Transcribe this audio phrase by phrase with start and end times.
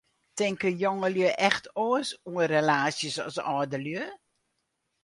[0.37, 4.03] Tinke jongelju echt oars oer relaasjes as âldelju?